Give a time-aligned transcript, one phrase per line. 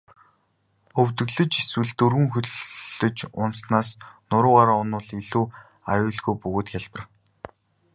[1.01, 3.89] Өвдөглөж эсвэл дөрвөн хөллөж унаснаас
[4.29, 5.45] нуруугаараа унавал илүү
[5.93, 7.01] аюулгүй бөгөөд хялбар.